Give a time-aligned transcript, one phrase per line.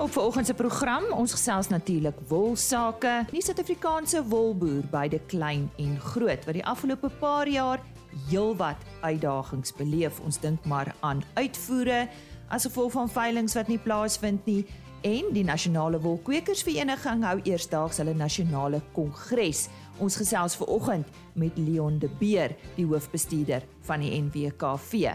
[0.00, 3.26] Op vanoggend se program, ons gesels natuurlik wolsake.
[3.30, 7.82] Die Suid-Afrikaanse wolboer beide klein en groot wat die afgelope paar jaar
[8.30, 10.22] heelwat uitdagings beleef.
[10.24, 12.06] Ons dink maar aan uitvoere
[12.48, 14.64] as gevolg van veilinge wat nie plaasvind nie
[15.04, 19.66] en die Nasionale Wolkwekersvereniging hou eersdaags hulle nasionale kongres.
[20.00, 25.12] Ons gesels vanoggend met Leon de Beer, die hoofbestuurder van die NWKV.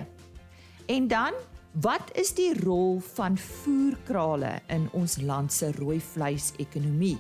[0.86, 1.34] En dan
[1.76, 7.18] Wat is die rol van voerkrale in ons land se rooi vleis ekonomie?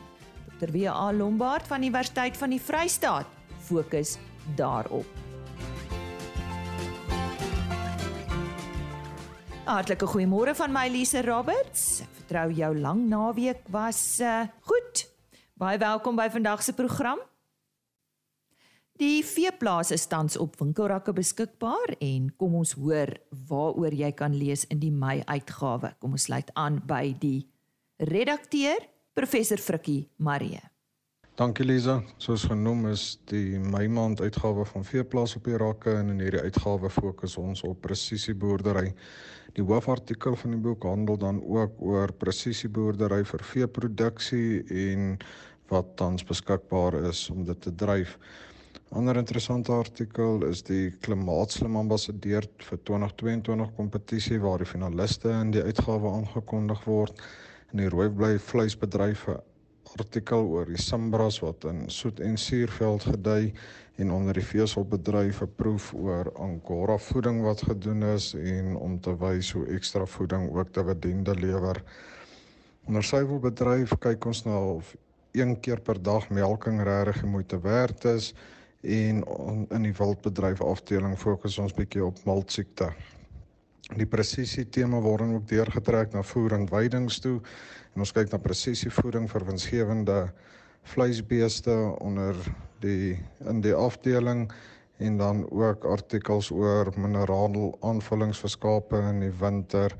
[0.55, 0.72] Dr.
[0.72, 1.09] W.A.
[1.12, 3.28] Lombard van Universiteit van die Vrystaat
[3.68, 4.14] fokus
[4.55, 5.04] daarop.
[9.66, 12.06] Hartlike goeiemôre van my Elise Roberts.
[12.08, 15.03] Ek vertrou jou lang naweek was uh, goed.
[15.59, 17.20] Baie welkom by vandag se program.
[18.95, 23.09] Die veeplaas is tans op winkelrakke beskikbaar en kom ons hoor
[23.49, 25.89] waaroor jy kan lees in die Mei uitgawe.
[26.00, 27.42] Kom ons sluit aan by die
[28.00, 30.61] redakteur, professor Frikkie Marie.
[31.36, 31.97] Dankie Liza.
[32.23, 36.45] Soos genoem is die Mei maand uitgawe van veeplaas op die rakke en in hierdie
[36.48, 38.94] uitgawe fokus ons op presisieboerdery.
[39.59, 45.17] Die hoofartikel van die boek handel dan ook oor presisieboerdery vir veeproduksie en
[45.67, 48.16] wat tans beskikbaar is om dit te dryf.
[48.94, 55.64] Ander interessante artikel is die klimaatslim ambassadeur vir 2022 kompetisie waar die finaliste in die
[55.66, 57.23] uitgawe aangekondig word
[57.73, 59.25] in die rooibly vleisbedryf
[59.95, 63.53] artikel oor die Simbras wat in soet en suurveld gedei
[63.97, 69.17] en onder die veeselbedryf 'n proef oor Angora voeding wat gedoen is en om te
[69.17, 71.83] wys hoe ekstra voeding ook dividende lewer.
[72.86, 74.95] Onder suiwelbedryf kyk ons na of
[75.31, 78.33] een keer per dag melking regtig moeite werd is
[78.86, 79.23] en
[79.73, 82.92] in die wildbedryf afdeling fokus ons bietjie op maltsiekte.
[83.97, 87.39] Die presisie tema word ook deurgetrek na voer en weidings toe
[87.93, 90.20] en ons kyk na presisie voeding vir winsgewende
[90.89, 92.37] vleisbeeste onder
[92.82, 93.15] die
[93.49, 94.48] in die afdeling
[94.98, 99.93] en dan ook artikels oor minerale aanvullings vir skape in die winter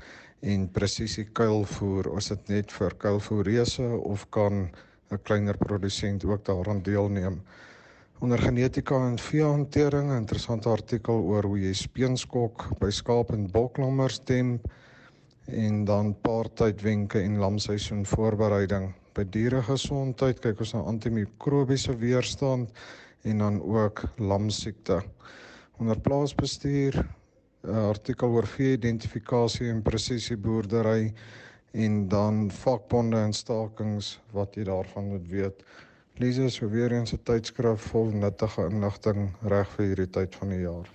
[0.46, 4.68] en presisie kuilvoer of dit net vir kuilvoerreuse of kan
[5.10, 7.42] 'n kleiner produsent ook daaraan deelneem
[8.18, 14.14] onder genetika en veehantering 'n interessante artikel oor hoe jy speenskok by skaap en boklammers
[14.14, 14.60] stem
[15.46, 18.94] en dan paartydwenke en lamseisoen voorbereiding.
[19.14, 22.72] By dieregesondheid kyk ons na antimikrobiese weerstand
[23.22, 25.02] en dan ook lamsiekte.
[25.78, 27.04] Onder plaasbestuur
[27.64, 31.12] 'n artikel oor vee-identifikasie en presisieboerdery
[31.72, 35.64] en dan vakbonde en stakings wat jy daarvan moet weet
[36.18, 40.60] Lisa is weer eens 'n tydskrif vol nuttige inligting reg vir hierdie tyd van die
[40.60, 40.88] jaar.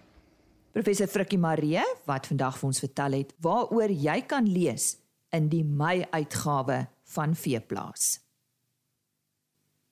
[0.72, 4.98] Professor Frikkie Marie wat vandag vir ons vertel het waaroor jy kan lees
[5.30, 8.20] in die Mei uitgawe van Veeplaas.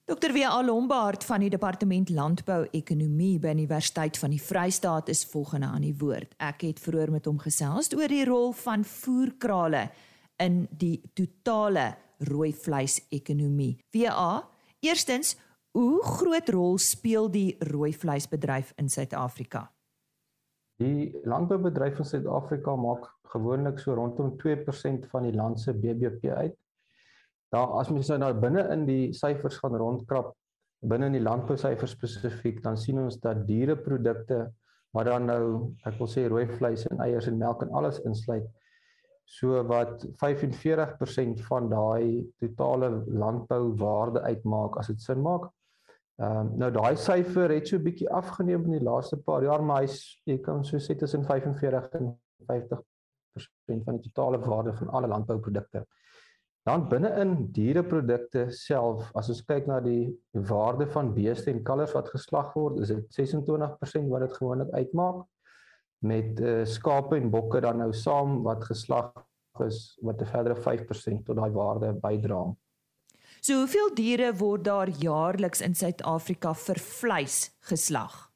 [0.04, 0.32] Dr.
[0.32, 0.66] W.
[0.66, 5.94] Lombard van die Departement Landbou Ekonomie by Universiteit van die Vrystaat is volgende aan die
[5.94, 6.34] woord.
[6.38, 9.90] Ek het vroeër met hom gesels oor die rol van voerkrale
[10.36, 13.78] in die totale rooi vleis ekonomie.
[13.92, 15.34] WA Eerstens,
[15.76, 19.66] hoe groot rol speel die rooi vleisbedryf in Suid-Afrika?
[20.80, 23.04] Die landboubedryf in Suid-Afrika maak
[23.34, 26.56] gewoonlik so rondom 2% van die land se BBP uit.
[27.52, 30.32] Daar as mens nou binne in die syfers gaan rondkrap,
[30.80, 34.46] binne in die landbou syfers spesifiek, dan sien ons dat diereprodukte
[34.96, 35.44] wat dan nou,
[35.84, 38.48] ek wil sê rooi vleis en eiers en melk en alles insluit,
[39.30, 45.46] so wat 45% van daai totale landbouwaarde uitmaak as dit sin maak.
[46.20, 49.62] Ehm um, nou daai syfer het so 'n bietjie afgeneem in die laaste paar jaar,
[49.62, 52.10] maar hy's jy kan so sê tussen 45 en
[52.50, 55.86] 50% van die totale waarde van alle landbouprodukte.
[56.68, 62.08] Dan binne-in diereprodukte self, as ons kyk na die waarde van beeste en kalvers wat
[62.08, 65.24] geslag word, is dit 26% wat dit gewoonlik uitmaak
[66.00, 69.12] met uh, skape en bokke dan nou saam wat geslag
[69.66, 72.54] is wat 'n verdere 5% tot daai waarde bydra.
[73.40, 78.30] So hoeveel diere word daar jaarliks in Suid-Afrika vir vleis geslag?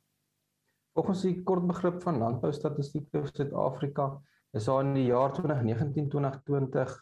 [0.94, 4.22] Volgens die kort begrip van landbou statistiek vir Suid-Afrika
[4.52, 6.94] is daar in die jaar 2019-2020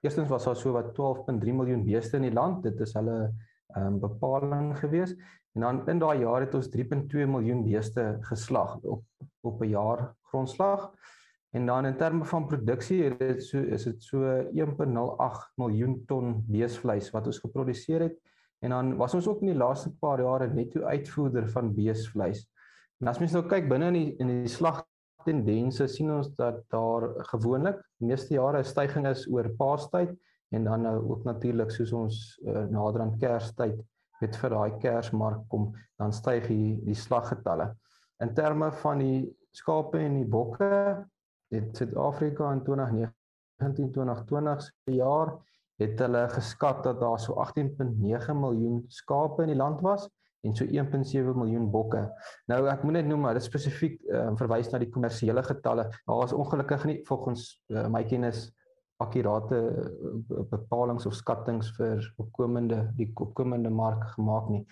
[0.00, 2.62] eerstens was daar so wat 12.3 miljoen beeste in die land.
[2.62, 3.32] Dit is hulle
[3.76, 5.12] um, bepaling gewees.
[5.52, 9.04] En dan in daai jaar het ons 3.2 miljoen beeste geslag op
[9.40, 10.92] op 'n jaar grondslag.
[11.50, 14.22] En dan in terme van produksie het dit so is dit so
[14.52, 18.20] 1.08 miljoen ton beesvleis wat ons geproduseer het.
[18.58, 22.46] En dan was ons ook in die laaste paar jare netto uitvoerder van beesvleis.
[23.00, 24.84] En as mens nou kyk binne in die in die slag
[25.24, 30.14] tendense sien ons dat daar gewoonlik meeste jare 'n stygings is oor paastyd
[30.50, 33.80] en dan nou ook natuurlik soos ons uh, nader aan Kerstyd
[34.20, 37.70] met vir daai Kersmark kom, dan styg die die slaggetalle.
[38.20, 39.20] In terme van die
[39.56, 40.70] skape en die bokke
[41.50, 43.16] het Suid-Afrika in 2019
[43.60, 45.34] 2020 se jaar
[45.80, 50.08] het hulle geskat dat daar so 18.9 miljoen skape in die land was
[50.40, 52.06] en so 1.7 miljoen bokke.
[52.48, 55.88] Nou ek moet net noem maar dit spesifiek uh, verwys na die kommersiële getalle.
[56.08, 58.48] Daar is ongelukkig nie volgens uh, my kennis
[59.00, 64.64] akkurate uh, bepalinge of skattings vir opkomende die opkomende mark gemaak nie.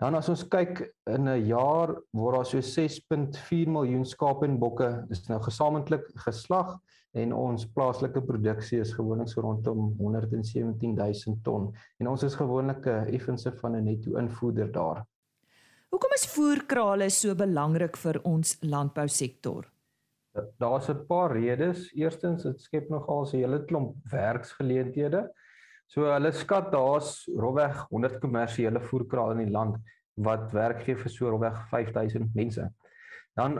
[0.00, 0.80] Dan as ons kyk
[1.12, 6.78] in 'n jaar word daar so 6.4 miljoen skape en bokke is nou gesamentlik geslag
[7.12, 11.68] en ons plaaslike produksie is gewoonlik so rondom 117 000 ton
[12.00, 15.04] en ons is gewoonlik 'n effense van 'n netto invoerder daar.
[15.90, 19.66] Hoekom is voerkrale so belangrik vir ons landbousektor?
[20.58, 21.92] Daar's 'n paar redes.
[21.92, 25.30] Eerstens, dit skep nogal 'n hele klomp werksgeleenthede.
[25.90, 29.80] So hulle skat daar's rowweg 100 kommersiële voerkrale in die land
[30.22, 32.68] wat werk gee vir so rowweg 5000 mense.
[33.34, 33.58] Dan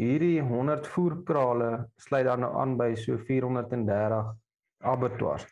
[0.00, 1.70] hierdie 100 voerkrale
[2.00, 4.30] sluit dan nou aan by so 430
[4.88, 5.44] abattoirs.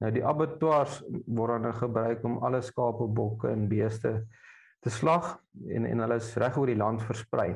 [0.00, 4.14] Nou die abattoirs word dan nou gebruik om alle skape, bokke en beeste
[4.82, 5.34] te slag
[5.68, 7.50] en en hulle is reg oor die land versprei.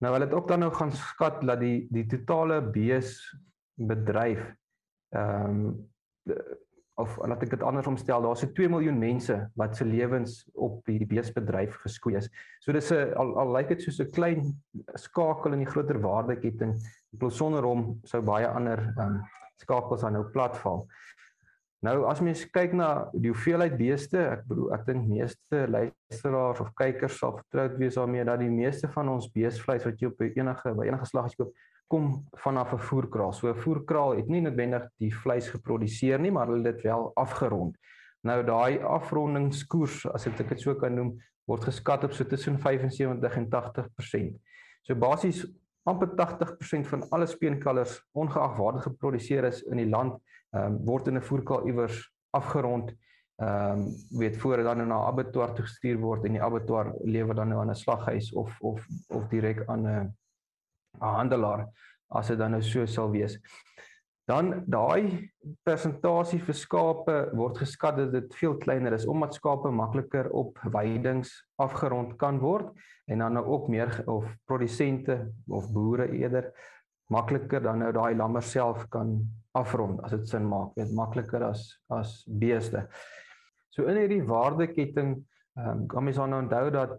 [0.00, 4.48] Nou hulle het ook dan nou gaan skat dat die die totale beesbedryf
[5.12, 5.70] ehm um,
[6.98, 10.80] of laat ek dit andersom stel, daar's so 2 miljoen mense wat se lewens op
[10.88, 12.30] die beesbedryf geskoei is.
[12.60, 14.40] So dis 'n al, al lyk dit soos 'n klein
[14.94, 16.74] skakel in die groter waardeketting.
[16.74, 19.22] Ek bedoel sonder hom sou baie ander um,
[19.62, 20.86] skakels aan nou platval.
[21.86, 26.72] Nou as mens kyk na die hoeveelheid beeste, ek bedoel ek dink meeste luisteraars of
[26.74, 30.74] kykers sal vertroud wees daarmee dat die meeste van ons beesvleis wat jy op enige
[30.74, 31.52] by enige slag koop,
[31.88, 33.32] kom vanaf 'n voerkraal.
[33.32, 37.10] So 'n voerkraal het nie noodwendig die vleis geproduseer nie, maar hulle het dit wel
[37.14, 37.76] afgerond.
[38.22, 43.36] Nou daai afrondingskoers, as ek dit so kan noem, word geskat op so tussen 75
[43.36, 44.38] en 80%.
[44.82, 45.46] So basies
[45.88, 50.18] amper 80% van alle speenkalvers ongeag waar dit geproduseer is in die land,
[50.52, 52.92] ehm um, word in 'n voerkraal iewers afgerond.
[53.36, 57.34] Ehm um, weet voor dan na 'n abattoir toe gestuur word en die abattoir lewer
[57.34, 60.16] dan nou aan 'n slaghuis of of of direk aan 'n
[61.00, 61.66] 'n handelaar
[62.10, 63.38] as dit dan nou so sal wees.
[64.28, 65.30] Dan daai
[65.64, 71.32] persentasie vir skape word geskat dat dit veel kleiner is omdat skape makliker op weidings
[71.56, 72.68] afgerond kan word
[73.08, 76.52] en dan nou ook meer of produsente of boere eerder
[77.08, 79.16] makliker dan nou daai lammer self kan
[79.56, 82.84] afrond as dit sin maak, weet makliker as as beeste.
[83.72, 85.16] So in hierdie waardeketting
[85.58, 86.98] ehm um, kan mens dan nou onthou dat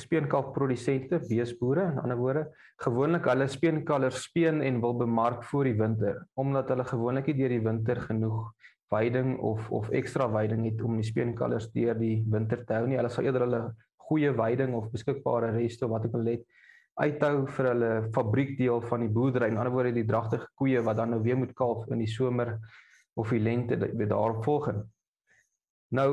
[0.00, 2.44] speenkalf produsente, beesboere, in ander woorde,
[2.82, 7.54] gewoonlik hulle speenkalvers speen en wil bemark voor die winter, omdat hulle gewoonlik nie deur
[7.54, 8.52] die winter genoeg
[8.92, 12.98] veiding of of ekstra veiding het om die speenkalvers deur die winter te hou nie.
[13.00, 13.62] Hulle sal eerder hulle
[14.08, 16.38] goeie veiding of beskikbare reste wat ek wil hê
[16.94, 19.50] uithou vir hulle fabriekdeel van die boerdery.
[19.50, 22.54] In ander woorde die dragtige koeie wat dan nou weer moet kalf in die somer
[23.18, 24.86] of die lente daarop volgende.
[25.94, 26.08] Nou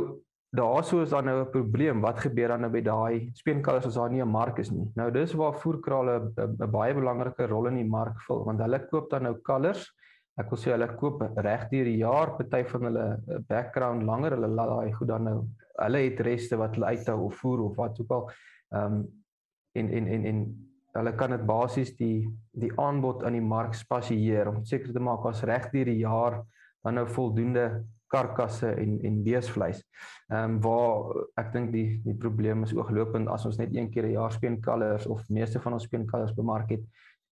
[0.51, 2.01] daarso is dan nou 'n probleem.
[2.01, 4.92] Wat gebeur dan nou by daai speenkalvers as daar nie 'n mark is nie?
[4.95, 9.10] Nou dis waar voerkrale 'n baie belangrike rol in die mark vul want hulle koop
[9.10, 9.91] dan nou kalvers.
[10.38, 14.48] Ek wil sê hulle koop reg deur die jaar, party van hulle background langer, hulle
[14.48, 15.48] laat daai goed dan nou.
[15.75, 18.29] Hulle het reste wat hulle uithou of voer of wat ook al.
[18.72, 19.08] Ehm um,
[19.74, 24.50] en en en en hulle kan dit basies die die aanbod aan die mark spasieer
[24.50, 26.41] om seker te maak as reg deur die jaar
[26.84, 29.82] dan nou voldoende karkasse en en beesvleis.
[30.32, 34.06] Ehm um, waar ek dink die die probleem is ooglopend as ons net een keer
[34.08, 36.84] 'n jaar speenkalvers of meeste van ons speenkalvers bemark het,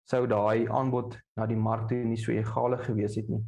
[0.09, 3.43] sou daai aanbod na die mark toe nie so egale gewees het nie.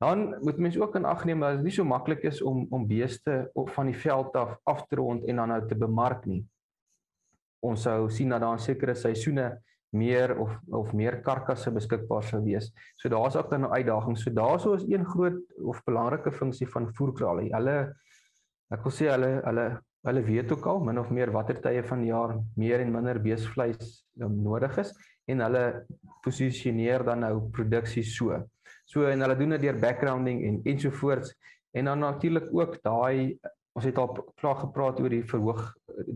[0.00, 2.86] Dan moet mense ook in ag neem dat dit nie so maklik is om om
[2.86, 6.44] beeste op van die veld af af te rond en dan nou te bemark nie.
[7.64, 9.62] Ons sou sien dat daar 'n sekere seisoene
[9.96, 12.70] meer of of meer karkasse beskikbaar sou wees.
[12.96, 14.18] So daar's ook dan 'n uitdaging.
[14.18, 17.48] So daarso is een groot of belangrike funksie van voerkrale.
[17.52, 17.94] Hulle
[18.70, 19.66] ek wil sê hulle hulle
[20.06, 23.18] hulle weet ook al min of meer watter tye van die jaar meer en minder
[23.22, 24.92] beesvleis um, nodig is
[25.26, 25.86] en hulle
[26.22, 28.38] posisioneer dan nou produksie so.
[28.86, 31.34] So en hulle doen dit deur backgrounding en ensovoorts
[31.76, 33.38] en dan natuurlik ook daai
[33.76, 34.08] ons het al
[34.40, 35.62] klaar gepraat oor die verhoog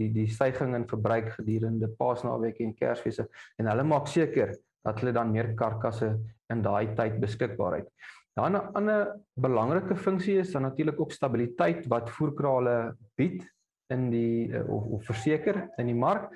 [0.01, 4.55] die die stygings in verbruik gedurende Paasnaweek en Kersfees en hulle maak seker
[4.87, 6.15] dat hulle dan meer karkasse
[6.51, 7.89] in daai tyd beskikbaar het.
[8.37, 13.45] Dan 'n ander belangrike funksie is dan natuurlik ook stabiliteit wat voerkrale bied
[13.91, 16.31] in die eh, of, of verseker in die mark.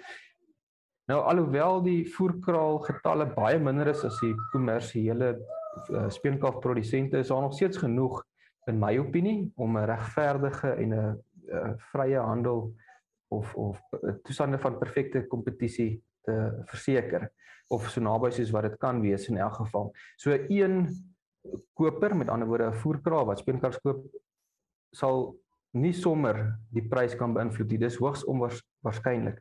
[1.09, 5.35] Nou alhoewel die voerkraal getalle baie minder is as die kommersiële
[5.91, 8.25] uh, speenkalfprodusente is daar nog steeds genoeg
[8.67, 12.75] in my opinie om 'n regverdige en 'n uh, vrye handel
[13.29, 13.81] of of
[14.23, 17.33] toestande van perfekte kompetisie te verseker
[17.69, 19.93] of so naby soos wat dit kan wees in elk geval.
[20.17, 20.89] So een
[21.73, 24.05] koper met ander woorde 'n voerkraal wat speenkars koop
[24.91, 25.37] sal
[25.71, 27.79] nie sommer die prys kan beïnvloed nie.
[27.79, 29.41] Dis hoogs onwaarskynlik.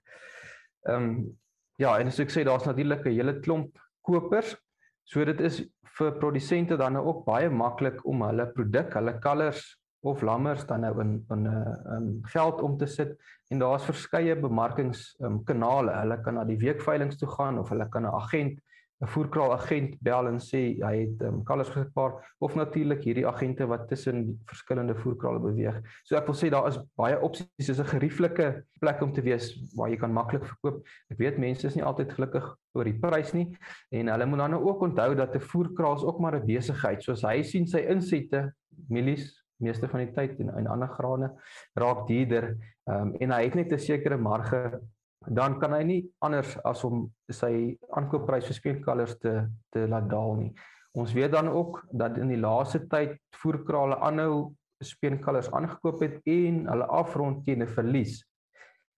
[0.90, 1.40] Ehm um,
[1.78, 4.56] ja, en as ek sê daar's natuurlik 'n hele klomp kopers.
[5.04, 5.64] So dit is
[5.98, 9.64] vir produsente dan nou ook baie maklik om hulle produk, hulle kalvers
[10.04, 13.18] of lammers dan nou in in 'n uh, um, geld om te sit
[13.50, 15.92] en daar's verskeie bemarkingskanale.
[15.92, 18.60] Um, hulle kan na die weekveilings toe gaan of hulle kan 'n agent
[19.04, 23.68] 'n voerkraal agent bel en sê hy het um, kalvers beskikbaar of natuurlik hierdie agente
[23.68, 25.82] wat tussen verskillende voerkrale beweeg.
[26.08, 27.68] So ek wil sê daar is baie opsies.
[27.68, 30.86] Dis 'n gerieflike plek om te wees waar jy kan maklik verkoop.
[31.12, 33.52] Ek weet mense is nie altyd gelukkig oor die prys nie
[33.92, 37.04] en hulle moet dan nou ook onthou dat 'n voerkraal is ook maar 'n besigheid.
[37.04, 38.54] Soos hy sien sy insette
[38.90, 41.30] mielies meeste van die tyd en en ander grane
[41.76, 42.56] raak duurder
[42.90, 44.80] um, en hy het net 'n sekere marge
[45.28, 49.34] dan kan hy nie anders as om sy aankoopprys vir speenkalvers te
[49.72, 50.52] te laat daal nie.
[50.94, 54.54] Ons weet dan ook dat in die laaste tyd voerkrale aanhou
[54.84, 58.24] speenkalvers aangekoop het en hulle afrond teen 'n verlies.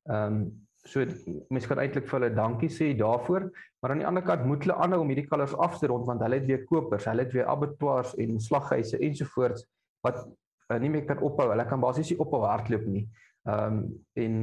[0.10, 1.02] Ehm um, so
[1.50, 3.50] mense kan eintlik vir hulle dankie sê daarvoor,
[3.82, 6.22] maar aan die ander kant moet hulle aanhou om hierdie kalvers af te rond want
[6.22, 9.66] hulle het weer kopers, hulle het weer abattoirs en slaghuise ensovoorts
[10.06, 11.50] wat uh, nie meer kan ophou.
[11.50, 13.08] Hulle kan basies nie ophou hardloop nie.
[13.46, 14.36] Ehm um, en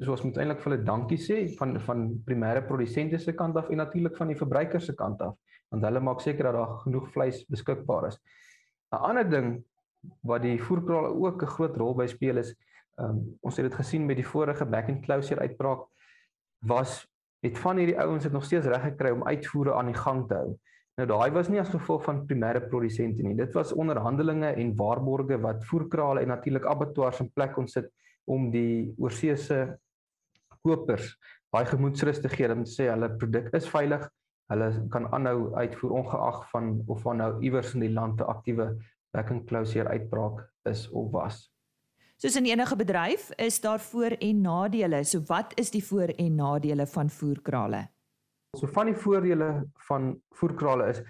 [0.00, 3.70] so ons moet eintlik vir hulle dankie sê van van primêre produsente se kant af
[3.70, 5.36] en natuurlik van die verbruiker se kant af
[5.70, 8.18] want hulle maak seker dat daar genoeg vleis beskikbaar is.
[8.92, 9.64] 'n Ander ding
[10.22, 12.54] wat die voerkrale ook 'n groot rol by speel is
[12.98, 15.86] um, ons het dit gesien met die vorige back and closure uitbraak
[16.66, 17.06] was
[17.42, 20.34] het van hierdie ouens het nog steeds reg gekry om uitvoere aan die gang te
[20.34, 20.54] hou.
[20.96, 23.34] Nou daai was nie as gevolg van primêre produsente nie.
[23.34, 27.90] Dit was onderhandelinge en waarborge wat voerkrale en natuurlik abattoirs in plek kon sit
[28.24, 29.78] om die oorseese
[30.64, 31.14] kopers
[31.54, 34.08] baie gemoedsrus te gee om te sê hulle produk is veilig.
[34.52, 38.76] Hulle kan aanhou uitvoer ongeag van of van nou iewers in die land 'n aktiewe
[39.12, 41.50] back and closure uitbraak is of was.
[42.16, 45.04] Soos in enige bedryf is daar voor- en nadele.
[45.04, 47.88] So wat is die voor- en nadele van voerkrale?
[48.56, 51.02] So van die voordele van voerkrale is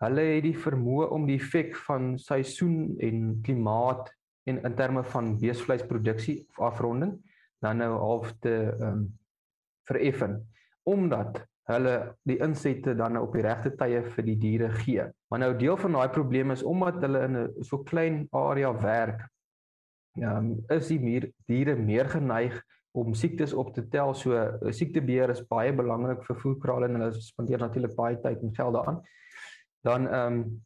[0.00, 4.08] hulle het die vermoë om die effek van seisoen en klimaat
[4.48, 7.18] en in terme van beesvleisproduksie of afronding
[7.60, 9.18] dan nou half te ehm um,
[9.88, 10.48] vereffen
[10.82, 11.94] omdat hulle
[12.26, 15.04] die insette dan nou op die regte tye vir die diere gee.
[15.30, 19.28] Maar nou deel van daai probleem is omdat hulle in 'n so klein area werk.
[20.18, 24.14] Ja, um, is die meer diere meer geneig om siektes op te tel.
[24.14, 28.54] So 'n siektebeheer is baie belangrik vir voerkrale en hulle spandeer natuurlik baie tyd en
[28.54, 29.02] geld daaraan.
[29.82, 30.64] Dan ehm um,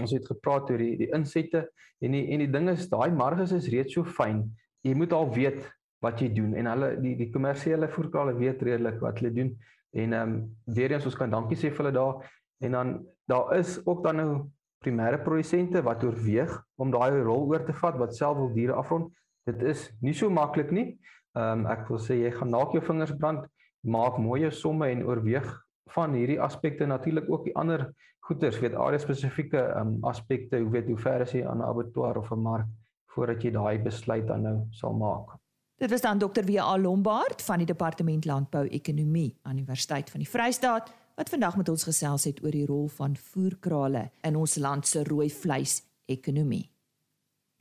[0.00, 1.66] ons het gepraat oor die die insette
[2.02, 4.44] en die en die ding is daai marges is reeds so fyn.
[4.86, 5.60] Jy moet al weet
[6.02, 9.52] wat jy doen en hulle die die kommersiële voerkrale weet redelik wat hulle doen.
[9.92, 10.34] En ehm um,
[10.66, 12.28] weer eens ons kan dankie sê vir hulle daar.
[12.64, 12.92] En dan
[13.30, 14.30] daar is ook dan nou
[14.82, 19.12] primêre produsente wat oorweeg om daai rol oor te vat wat self wil diere afrond.
[19.46, 20.88] Dit is nie so maklik nie.
[21.36, 23.46] Ehm um, ek wil sê jy gaan naak jou vingers brand
[23.82, 25.48] maak mooi somme en oorweeg
[25.94, 27.88] van hierdie aspekte natuurlik ook die ander
[28.22, 32.18] goeders weet area spesifieke um, aspekte hoe weet hoe ver is jy aan 'n abattoir
[32.18, 32.66] of 'n mark
[33.14, 35.36] voordat jy daai besluit dan nou sal maak.
[35.76, 36.44] Dit was dan Dr.
[36.44, 36.78] W.A.
[36.78, 41.84] Lombard van die Departement Landbou Ekonomie aan Universiteit van die Vrystaat wat vandag met ons
[41.84, 46.70] gesels het oor die rol van voerkrale in ons land se rooi vleis ekonomie.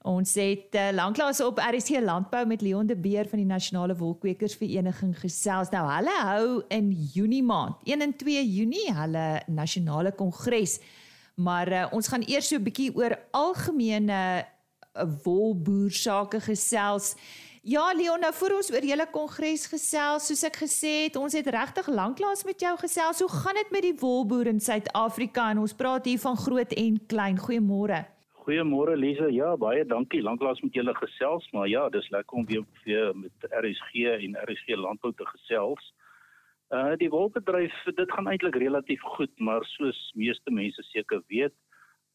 [0.02, 5.14] Ons het uh, lanklaas op RC Landbou met Leon de Beer van die Nasionale Wolkwekersvereniging
[5.20, 5.70] gesels.
[5.70, 10.80] Nou hulle hou in Junie maand, 1 en 2 Junie, hulle nasionale kongres.
[11.38, 14.46] Maar uh, ons gaan eers so 'n bietjie oor algemene
[14.98, 17.14] 'n wolboer sake gesels.
[17.62, 21.46] Ja Leon, nou voor ons oor julle kongres gesels, soos ek gesê het, ons het
[21.48, 23.20] regtig lanklaas met jou gesels.
[23.20, 25.52] Hoe gaan dit met die wolboer in Suid-Afrika?
[25.52, 27.38] En ons praat hier van groot en klein.
[27.38, 28.21] Goeiemôre.
[28.42, 29.28] Goeiemôre Lize.
[29.30, 30.22] Ja, baie dankie.
[30.26, 34.78] Lanklaas met julle gesels, maar ja, dis lekker om weer weer met RSG en RSG
[34.82, 35.92] Landbou te gesels.
[36.74, 41.54] Uh die wolbedryf, dit gaan eintlik relatief goed, maar soos meeste mense seker weet,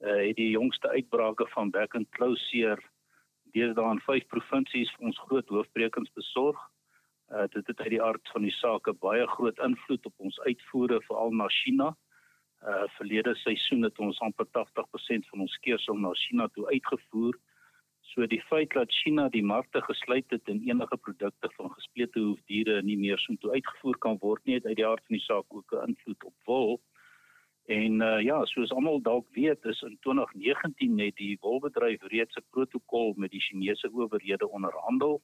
[0.03, 2.83] uh, het die jongste uitbrake van back and closure
[3.55, 6.59] deesdae in vyf provinsies vir ons groot hoofbrekings besorg.
[7.31, 10.41] Uh, dit het uit die aard van die saak 'n baie groot invloed op ons
[10.41, 11.95] uitvoere veral na China.
[11.95, 12.06] Uh
[12.97, 17.37] verlede seisoen het ons amper 80% van ons keersel na China toe uitgevoer.
[18.01, 22.83] So die feit dat China die markte gesluit het en enige produkte van gesplete hoefdiere
[22.83, 25.45] nie meer so toe uitgevoer kan word nie, het uit die aard van die saak
[25.49, 26.81] ook 'n invloed op wol.
[27.67, 32.47] En uh, ja, soos almal dalk weet, is in 2019 net die wolbedryf reeds 'n
[32.51, 35.23] protokol met die Chinese owerhede onderhandel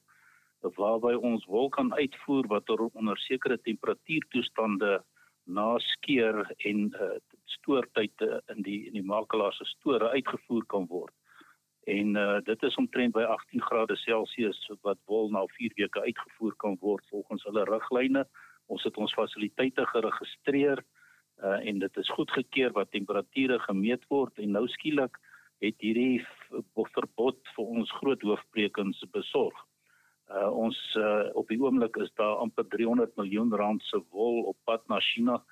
[0.71, 5.03] waarby ons wol kan uitvoer wat er onder sekere temperatuurtoestande
[5.45, 7.15] na skeer en uh,
[7.57, 8.23] stoortyd
[8.53, 11.13] in die in die makelaar se store uitgevoer kan word.
[11.83, 16.55] En uh, dit is omtrent by 18 grade Celsius wat wol na 4 weke uitgevoer
[16.63, 18.23] kan word volgens hulle riglyne.
[18.71, 20.79] Ons het ons fasiliteite geregistreer
[21.43, 25.19] uh, en dit is goedgekeur wat temperature gemeet word en nou skielik
[25.63, 26.23] het hierdie
[26.95, 29.59] verbod vir ons groot hoofbrekens besorg.
[30.31, 34.57] Uh, ons uh, op die oomblik is daar amper 300 miljoen rand se wol op
[34.63, 35.43] pad na China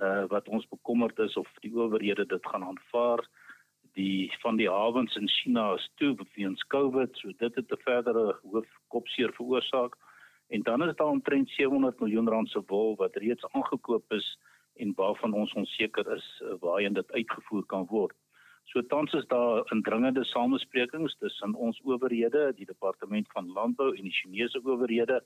[0.00, 3.24] uh, wat ons bekommerd is of die owerhede dit gaan aanvaar.
[3.98, 8.38] Die van die hawens in China is toe weens COVID, so dit het 'n verdere
[8.42, 9.96] hoofkopseer veroorsaak.
[10.48, 14.38] En dan is daar omtrent 700 miljoen rand se wol wat reeds aangekoop is
[14.74, 18.16] en waarvan ons onseker is uh, waarheen dit uitgevoer kan word.
[18.70, 24.14] So tans is daar indringende samesprekings tussen ons owerhede, die departement van landbou en die
[24.14, 25.16] Chinese owerhede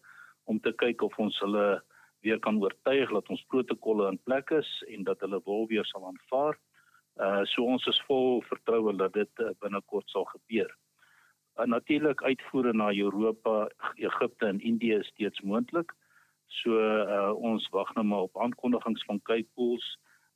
[0.44, 1.82] om te kyk of ons hulle
[2.24, 6.06] weer kan oortuig dat ons protokolle in plek is en dat hulle wil weer sal
[6.08, 6.56] aanvaar.
[7.20, 10.72] Uh so ons is vol vertroue dat dit uh, binnekort sal gebeur.
[11.58, 13.68] Uh, Natuurlik uitvoere na Europa,
[14.00, 15.92] Egipte en Indië is steeds moontlik.
[16.62, 19.84] So uh, ons wag nou maar op aankondigings van Cape Pools.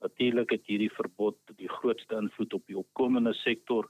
[0.05, 3.89] Natuurlik het hierdie verbod die grootste invloed op die opkomende sektor.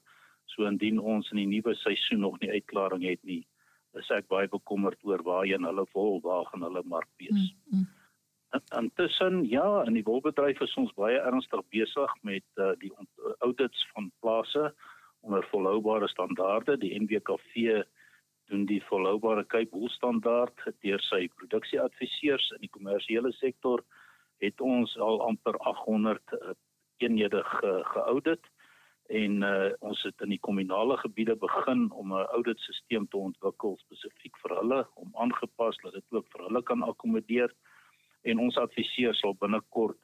[0.48, 3.42] So indien ons in die nuwe seisoen nog nie uitklaring het nie,
[4.00, 7.52] is ek baie bekommerd oor waarheen hulle vol waar gaan hulle mark wees.
[7.68, 7.86] Mm, mm.
[8.78, 12.92] Intussen ja, in die wolbedryf is ons baie ernstig besig met uh, die
[13.44, 14.70] audits van plase
[15.20, 16.78] onder volhoubare standaarde.
[16.80, 17.82] Die NWKV
[18.48, 23.84] doen die volhoubare Cape Wool standaard deur sy produksieadviseurs in die kommersiële sektor
[24.38, 26.54] het ons al amper 800 uh,
[26.96, 28.44] eenhede ge, geaudit
[29.08, 34.36] en uh, ons het in die kommunale gebiede begin om 'n auditstelsel te ontwikkel spesifiek
[34.42, 37.54] vir hulle om aangepas dat dit ook vir hulle kan akkommodeer
[38.22, 39.98] en ons adviseurs sal binnekort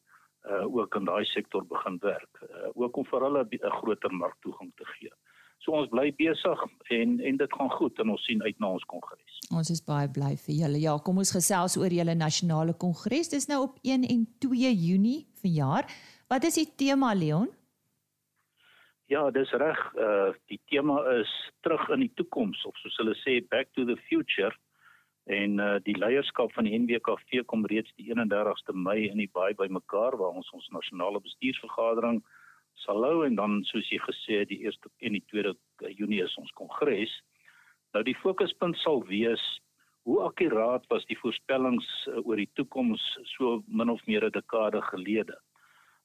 [0.45, 4.73] uh, ook in daai sektor begin werk uh, ook om vir hulle 'n groter marktoegang
[4.77, 5.13] te gee.
[5.59, 8.85] So ons bly besig en en dit gaan goed en ons sien uit na ons
[8.85, 9.24] kongres.
[9.53, 10.81] Ons is baie bly vir julle.
[10.81, 13.29] Ja, kom ons gesels oor julle nasionale kongres.
[13.29, 15.91] Dis nou op 1 en 2 Junie vanjaar.
[16.33, 17.51] Wat is die tema Leon?
[19.13, 19.81] Ja, dis reg.
[20.01, 23.99] Uh die tema is terug in die toekoms of soos hulle sê back to the
[24.09, 24.55] future.
[25.29, 29.55] En uh die leierskap van die NWKV kom reeds die 31ste Mei in die baie
[29.61, 32.23] bymekaar waar ons ons nasionale bestuursvergadering
[32.83, 35.55] sal hou en dan soos jy gesê die eerste en die tweede
[35.99, 37.13] Junie is ons kongres.
[37.95, 39.43] Nou die fokuspunt sal wees
[40.05, 43.03] hoe akkuraat was die voorspellings uh, oor die toekoms
[43.37, 45.37] so min of meer 'n dekade gelede.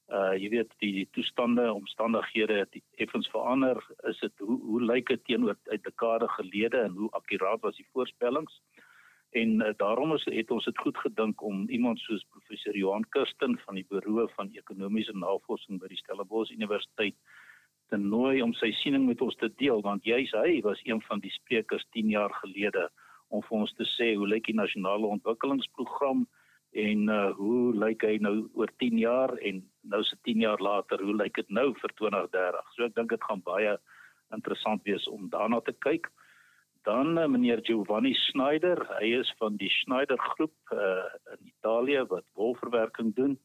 [0.09, 3.81] Uh jy weet die, die toestande, omstandighede het effens verander.
[4.09, 7.89] Is dit hoe hoe lyk dit teenoor 'n dekade gelede en hoe akkuraat was die
[7.91, 8.61] voorspellings?
[9.31, 13.59] En uh, daarom is het ons dit goed gedink om iemand soos professor Johan Kirsten
[13.65, 17.15] van die Buro van Ekonomiese Navorsing by die Stellenbosch Universiteit
[17.89, 21.21] te nooi om sy siening met ons te deel want juis hy was een van
[21.23, 22.87] die sprekers 10 jaar gelede
[23.29, 26.25] om vir ons te sê hoe lyk die nasionale ontwikkelingsprogram
[26.85, 31.01] en uh, hoe lyk hy nou oor 10 jaar en nou se 10 jaar later
[31.01, 33.77] hoe lyk dit nou vir 2030 so ek dink dit gaan baie
[34.35, 36.11] interessant wees om daarna te kyk
[36.87, 42.25] dan uh, meneer Giovanni Schneider, hy is van die Schneider groep uh, in Italië wat
[42.39, 43.35] wolverwerking doen.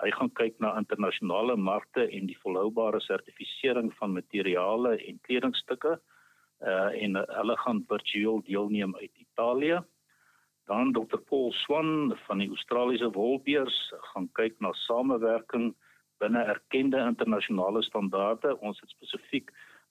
[0.00, 5.98] Hy gaan kyk na internasionale markte en die volhoubare sertifisering van materiale en kledingstukke.
[6.62, 9.80] Uh en hulle gaan virtueel deelneem uit Italië.
[10.70, 13.78] Dan Dr Paul Swan van die Australiese wolbeurs
[14.12, 15.72] gaan kyk na samewerking
[16.22, 18.54] binne erkende internasionale standaarde.
[18.60, 19.50] Ons het spesifiek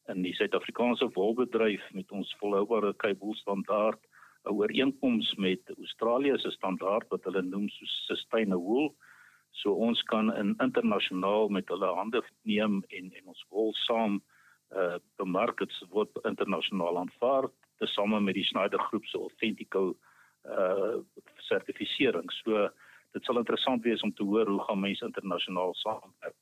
[0.09, 3.99] in die Suid-Afrikaanse wolbedryf met ons volhoubare Cape standaard
[4.45, 8.95] 'n ooreenkoms met Australië se standaard wat hulle noem so sustainable wool.
[9.51, 14.21] So ons kan in internasionaal met hulle hande neem en en ons wol saam
[14.71, 17.49] uh bemark dit word internasionaal aanvaar
[17.81, 19.95] tesame met die Schneider groep se Authentico
[20.45, 21.01] uh
[21.49, 22.31] sertifisering.
[22.43, 22.69] So
[23.11, 26.37] dit sal interessant wees om te hoor hoe gaan mense internasionaal saamwerk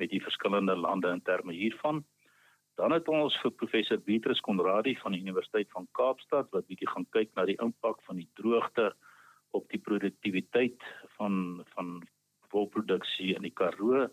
[0.00, 2.04] met die verskillende lande in terme hiervan.
[2.80, 7.04] Dan het ons vir professor Beatrice Konradi van die Universiteit van Kaapstad wat bietjie gaan
[7.10, 8.92] kyk na die impak van die droogte
[9.52, 10.80] op die produktiwiteit
[11.18, 11.98] van van
[12.52, 14.06] wolproduksie in die Karoo.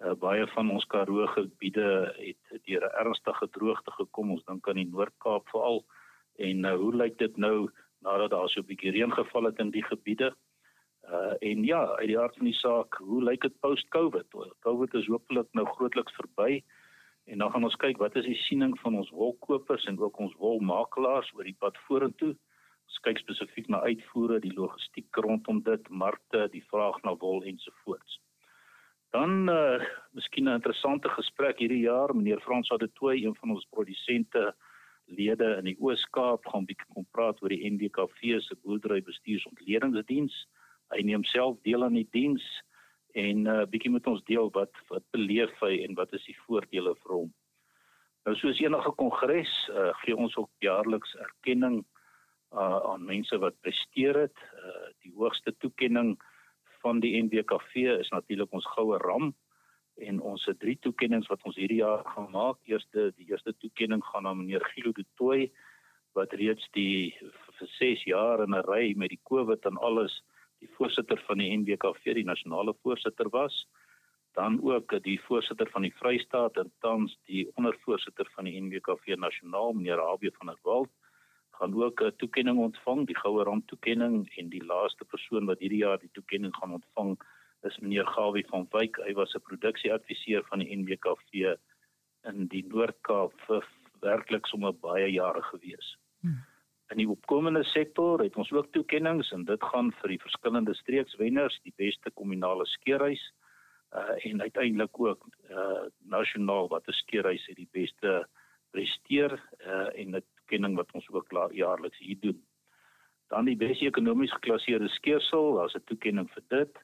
[0.00, 4.30] Uh, baie van ons Karoo gebiede het deur 'n ernstige droogte gekom.
[4.30, 5.84] Ons dink aan die Noord-Kaap veral.
[6.36, 9.70] En uh, hoe lyk dit nou nadat daar so 'n bietjie reën geval het in
[9.70, 10.34] die gebiede?
[11.04, 14.26] Uh en ja, uit die hart van die saak, hoe lyk dit post-COVID?
[14.60, 16.62] COVID is hopelik nou grootliks verby.
[17.24, 20.34] En dan gaan ons kyk wat is die siening van ons wolkopers en ook ons
[20.36, 22.34] wolmakelaars oor die pad vorentoe.
[23.00, 28.18] Kyk spesifiek na uitvoere, die logistiek rondom dit, markte, die vraag na wol ensovoorts.
[29.10, 29.80] Dan uh
[30.12, 34.54] miskien 'n interessante gesprek hierdie jaar, meneer Frans Adetoy, een van ons produsente
[35.04, 40.34] lede in die Oos-Kaap gaan bietjie kom praat oor die NDKV se boerdery bestuursontledingdiens.
[40.94, 42.44] Hy neem self deel aan die diens
[43.14, 46.38] en 'n uh, bietjie met ons deel wat wat beleef hy en wat is die
[46.46, 47.32] voordele vir hom.
[48.24, 51.84] Nou soos enige kongres uh, gee ons ook jaarliks erkenning
[52.52, 54.36] uh, aan mense wat presteer het.
[54.54, 56.16] Uh, die hoogste toekenning
[56.80, 59.34] van die NWKV is natuurlik ons goue ram
[60.00, 62.60] en ons het drie toekennings wat ons hierdie jaar gaan maak.
[62.64, 65.50] Eerste die eerste toekenning gaan aan meneer Gilo de Tooi
[66.18, 70.22] wat reeds die vir 6 jaar in 'n ry met die COVID en alles
[70.60, 73.66] die voorsitter van die NWKV, die nasionale voorsitter was,
[74.34, 79.72] dan ook die voorsitter van die Vrystaat en tans die ondervoorsitter van die NWKV nasionaal,
[79.72, 80.90] meneer Rabie van der Walt,
[81.60, 85.84] gaan ook 'n toekenning ontvang, die goue rand toekenning en die laaste persoon wat hierdie
[85.84, 87.18] jaar die toekenning gaan ontvang
[87.62, 88.96] is meneer Gawie van Wyk.
[88.96, 91.56] Hy was 'n produksieadviseur van die NWKV
[92.24, 93.66] in die Noord-Kaap vir
[94.00, 95.96] werklik sommer baie jare gewees.
[96.20, 96.40] Hmm.
[96.90, 101.60] In die opkomende sektor het ons ook toekenninge en dit gaan vir die verskillende streekswenners,
[101.62, 103.32] die beste kommunale skeerhuis
[103.90, 108.26] uh en uiteindelik ook uh nasionaal wat 'n skeerhuis het die beste
[108.70, 109.32] presteer
[109.66, 112.42] uh en 'n toekenning wat ons ook jaarliks hier doen.
[113.30, 116.78] Dan die beste ekonomies geklasseerde skeersel, daar's 'n toekenning vir dit.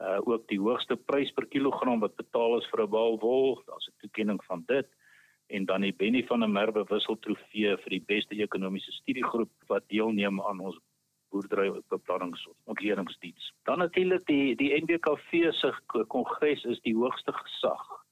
[0.00, 3.88] Uh ook die hoogste prys per kilogram wat betaal is vir 'n bal wol, daar's
[3.88, 4.86] 'n toekenning van dit
[5.48, 10.40] en dan die Benny van der Merwe wisseltrofee vir die beste ekonomiese studiegroep wat deelneem
[10.40, 10.78] aan ons
[11.30, 13.52] boerdery beplanningsontledingdiens.
[13.64, 15.72] Dan natuurlik die die NBKV se
[16.06, 18.04] kongres is die hoogste gesag.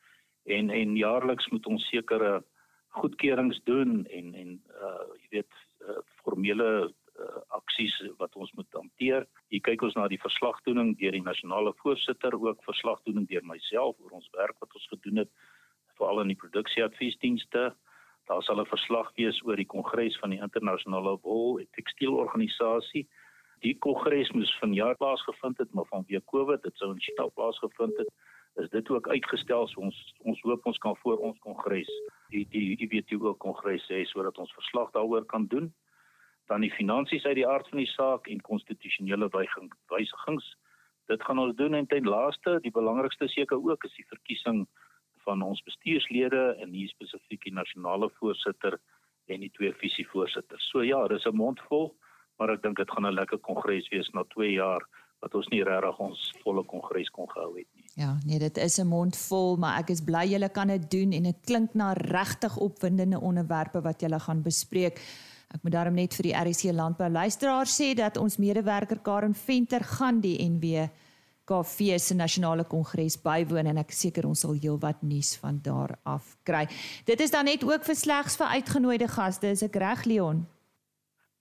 [0.44, 2.44] En en jaarliks moet ons sekere
[3.00, 6.68] goedkeurings doen en en uh jy weet uh, formele
[7.20, 9.26] uh, aksies wat ons moet hanteer.
[9.52, 14.18] Hier kyk ons na die verslagdoening deur die nasionale voorsitter, ook verslagdoening deur myself oor
[14.20, 15.32] ons werk wat ons gedoen het
[15.96, 17.70] veral in die produksieadviesdienste.
[18.28, 23.06] Daar sal 'n verslag wees oor die kongres van die internasionale wol en tekstielorganisasie.
[23.60, 28.10] Die kongres moes vanjaar plaasgevind het, maar vanweë Covid, dit sou in China plaasgevind het,
[28.56, 29.68] is dit ook uitgestel.
[29.68, 31.90] So ons ons hoop ons kan voor ons kongres
[32.32, 35.72] die die IWTO kongres hê sodat ons verslag daaroor kan doen.
[36.46, 40.56] Dan die finansies uit die aard van die saak en konstitusionele wysigings.
[41.10, 44.66] Dit gaan ons doen en ten laaste, die belangrikste seker ook is die verkiesing
[45.26, 48.78] van ons bestuurslede en hier spesifiek die nasionale voorsitter
[49.26, 50.70] en die twee visievoorsitters.
[50.70, 51.94] So ja, dis 'n mond vol,
[52.38, 54.82] maar ek dink dit gaan 'n lekker kongres wees na 2 jaar
[55.20, 57.85] wat ons nie regtig ons volle kongres kon gehou het nie.
[57.96, 61.12] Ja, nee, dit is 'n mond vol, maar ek is bly julle kan dit doen
[61.12, 65.00] en dit klink na regtig opwindende onderwerpe wat julle gaan bespreek.
[65.54, 69.84] Ek moet daarom net vir die RC landbou luisteraars sê dat ons medewerker Karen Venter
[69.84, 70.88] gaan die NW
[71.46, 76.36] KV se nasionale kongres bywoon en ek seker ons sal heelwat nuus van daar af
[76.42, 76.66] kry.
[77.06, 80.46] Dit is dan net ook vir slegs vir uitgenooide gaste, is ek reg Leon?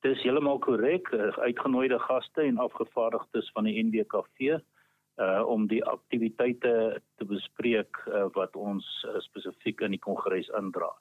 [0.02, 1.10] Dis heeltemal korrek,
[1.42, 4.62] uitgenooide gaste en afgevaardigdes van die NWKV
[5.16, 10.92] uh om die aktiwiteite te bespreek uh, wat ons uh, spesifiek in die kongres indra.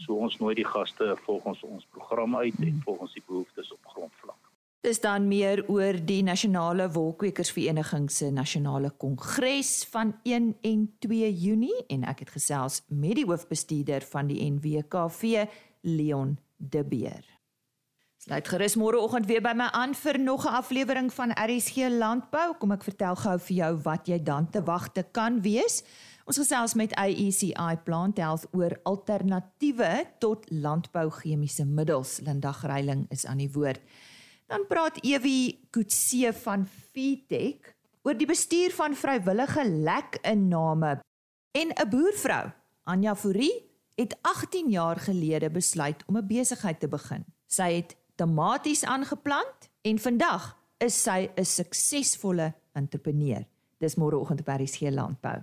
[0.00, 4.38] So ons nooi die gaste volgens ons program uit en volgens die behoeftes op grondvlak.
[4.80, 11.82] Dis dan meer oor die Nasionale Wolkwekersvereniging se nasionale kongres van 1 en 2 Junie
[11.92, 15.44] en ek het gesels met die hoofbestuurder van die NWKV
[15.84, 17.39] Leon De Beer.
[18.20, 22.52] Sluit gerus môreoggend weer by my aan vir nog 'n aflewering van RSG Landbou.
[22.58, 25.82] Kom ek vertel gou vir jou wat jy dan te wagte kan wees.
[26.26, 32.20] Ons gesels met AECI Plant Health oor alternatiewe tot landbou chemiese middels.
[32.20, 33.80] Linda Greiling is aan die woord.
[34.46, 41.00] Dan praat Ewie Kutse van Fitech oor die bestuur van vrywillige lekinname
[41.52, 42.52] en 'n boervrou,
[42.84, 43.64] Anja Fourie,
[43.96, 47.24] het 18 jaar gelede besluit om 'n besigheid te begin.
[47.46, 53.44] Sy het tomaties aangeplant en vandag is sy 'n suksesvolle entrepreneur.
[53.78, 55.42] Dis môreoggend by RSG Landbou.